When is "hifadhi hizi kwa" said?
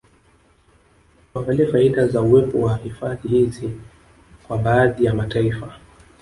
2.77-4.57